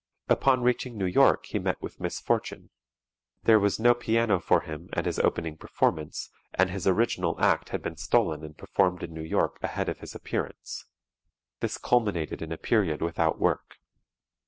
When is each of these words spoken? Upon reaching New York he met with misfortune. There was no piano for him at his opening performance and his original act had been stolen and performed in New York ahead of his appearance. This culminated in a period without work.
Upon 0.29 0.63
reaching 0.63 0.97
New 0.97 1.05
York 1.05 1.45
he 1.45 1.59
met 1.59 1.79
with 1.79 1.99
misfortune. 1.99 2.71
There 3.43 3.59
was 3.59 3.79
no 3.79 3.93
piano 3.93 4.39
for 4.39 4.61
him 4.61 4.89
at 4.93 5.05
his 5.05 5.19
opening 5.19 5.57
performance 5.57 6.31
and 6.55 6.71
his 6.71 6.87
original 6.87 7.39
act 7.39 7.69
had 7.69 7.83
been 7.83 7.97
stolen 7.97 8.43
and 8.43 8.57
performed 8.57 9.03
in 9.03 9.13
New 9.13 9.21
York 9.21 9.59
ahead 9.61 9.89
of 9.89 9.99
his 9.99 10.15
appearance. 10.15 10.85
This 11.59 11.77
culminated 11.77 12.41
in 12.41 12.51
a 12.51 12.57
period 12.57 12.99
without 13.03 13.37
work. 13.39 13.77